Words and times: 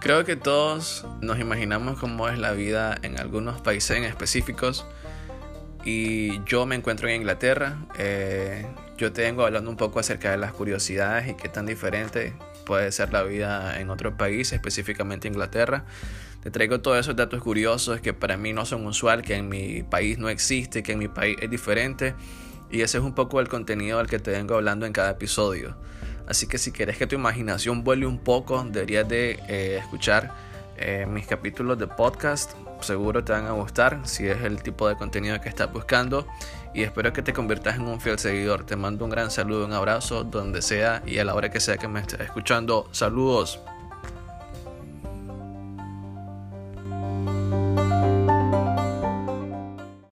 Creo 0.00 0.24
que 0.24 0.34
todos 0.34 1.04
nos 1.20 1.38
imaginamos 1.38 1.98
cómo 1.98 2.26
es 2.30 2.38
la 2.38 2.52
vida 2.52 2.96
en 3.02 3.20
algunos 3.20 3.60
países 3.60 4.02
específicos 4.02 4.86
y 5.84 6.42
yo 6.44 6.64
me 6.64 6.74
encuentro 6.74 7.06
en 7.06 7.16
Inglaterra. 7.16 7.76
Eh, 7.98 8.66
yo 8.96 9.12
tengo 9.12 9.44
hablando 9.44 9.68
un 9.68 9.76
poco 9.76 10.00
acerca 10.00 10.30
de 10.30 10.38
las 10.38 10.52
curiosidades 10.52 11.28
y 11.28 11.34
qué 11.34 11.50
tan 11.50 11.66
diferente 11.66 12.32
puede 12.64 12.92
ser 12.92 13.12
la 13.12 13.22
vida 13.24 13.78
en 13.78 13.90
otro 13.90 14.16
país, 14.16 14.54
específicamente 14.54 15.28
Inglaterra. 15.28 15.84
Te 16.42 16.50
traigo 16.50 16.80
todos 16.80 16.98
esos 16.98 17.14
datos 17.14 17.42
curiosos 17.42 18.00
que 18.00 18.14
para 18.14 18.38
mí 18.38 18.54
no 18.54 18.64
son 18.64 18.86
usual, 18.86 19.20
que 19.20 19.34
en 19.34 19.50
mi 19.50 19.82
país 19.82 20.16
no 20.16 20.30
existe, 20.30 20.82
que 20.82 20.92
en 20.92 20.98
mi 20.98 21.08
país 21.08 21.36
es 21.42 21.50
diferente. 21.50 22.14
Y 22.70 22.80
ese 22.80 22.96
es 22.96 23.04
un 23.04 23.14
poco 23.14 23.38
el 23.40 23.48
contenido 23.48 23.98
del 23.98 24.06
que 24.06 24.18
te 24.18 24.30
vengo 24.30 24.54
hablando 24.54 24.86
en 24.86 24.94
cada 24.94 25.10
episodio. 25.10 25.76
Así 26.26 26.46
que 26.46 26.58
si 26.58 26.72
quieres 26.72 26.96
que 26.96 27.06
tu 27.06 27.14
imaginación 27.14 27.84
vuele 27.84 28.06
un 28.06 28.18
poco, 28.18 28.62
deberías 28.64 29.08
de 29.08 29.40
eh, 29.48 29.78
escuchar 29.78 30.32
eh, 30.76 31.06
mis 31.06 31.26
capítulos 31.26 31.78
de 31.78 31.86
podcast. 31.86 32.52
Seguro 32.80 33.22
te 33.22 33.32
van 33.32 33.46
a 33.46 33.52
gustar 33.52 34.00
si 34.04 34.26
es 34.26 34.42
el 34.42 34.62
tipo 34.62 34.88
de 34.88 34.96
contenido 34.96 35.40
que 35.40 35.48
estás 35.48 35.72
buscando. 35.72 36.26
Y 36.72 36.82
espero 36.82 37.12
que 37.12 37.22
te 37.22 37.32
conviertas 37.32 37.76
en 37.76 37.82
un 37.82 38.00
fiel 38.00 38.18
seguidor. 38.18 38.64
Te 38.64 38.76
mando 38.76 39.04
un 39.04 39.10
gran 39.10 39.30
saludo, 39.30 39.66
un 39.66 39.72
abrazo 39.72 40.24
donde 40.24 40.62
sea 40.62 41.02
y 41.04 41.18
a 41.18 41.24
la 41.24 41.34
hora 41.34 41.50
que 41.50 41.60
sea 41.60 41.76
que 41.76 41.88
me 41.88 42.00
estés 42.00 42.20
escuchando. 42.20 42.88
Saludos. 42.92 43.60